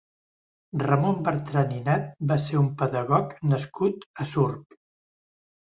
Ramon 0.83 1.19
Bertran 1.27 1.75
i 1.81 1.83
Nat 1.89 2.09
va 2.33 2.39
ser 2.47 2.59
un 2.63 2.73
pedagog 2.81 3.37
nascut 3.53 4.13
a 4.25 4.31
Surp. 4.35 4.81